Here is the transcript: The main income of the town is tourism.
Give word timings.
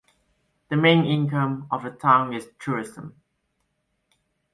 The 0.71 0.75
main 0.75 1.05
income 1.05 1.67
of 1.69 1.83
the 1.83 1.91
town 1.91 2.33
is 2.33 2.49
tourism. 2.59 3.21